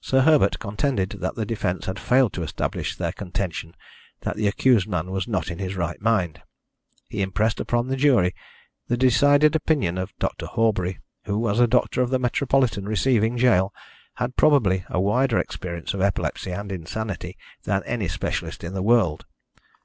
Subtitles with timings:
[0.00, 3.76] Sir Herbert contended that the defence had failed to establish their contention
[4.22, 6.42] that the accused man was not in his right mind.
[7.08, 8.34] He impressed upon the jury
[8.88, 10.46] the decided opinion of Dr.
[10.46, 13.72] Horbury, who, as doctor of the metropolitan receiving gaol,
[14.14, 19.26] had probably a wider experience of epilepsy and insanity than any specialist in the world.